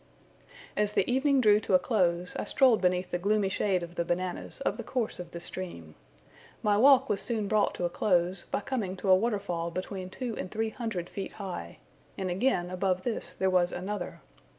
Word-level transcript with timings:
As 0.75 0.93
the 0.93 1.07
evening 1.07 1.41
drew 1.41 1.59
to 1.59 1.75
a 1.75 1.77
close, 1.77 2.35
I 2.35 2.43
strolled 2.45 2.81
beneath 2.81 3.11
the 3.11 3.19
gloomy 3.19 3.49
shade 3.49 3.83
of 3.83 3.93
the 3.93 4.03
bananas 4.03 4.59
up 4.65 4.77
the 4.77 4.83
course 4.83 5.19
of 5.19 5.29
the 5.29 5.39
stream. 5.39 5.93
My 6.63 6.75
walk 6.75 7.07
was 7.07 7.21
soon 7.21 7.47
brought 7.47 7.75
to 7.75 7.85
a 7.85 7.89
close, 7.91 8.45
by 8.45 8.61
coming 8.61 8.95
to 8.97 9.11
a 9.11 9.15
waterfall 9.15 9.69
between 9.69 10.09
two 10.09 10.35
and 10.37 10.49
three 10.49 10.71
hundred 10.71 11.07
feet 11.07 11.33
high; 11.33 11.77
and 12.17 12.31
again 12.31 12.71
above 12.71 13.03
this 13.03 13.33
there 13.33 13.51
was 13.51 13.71
another. 13.71 14.21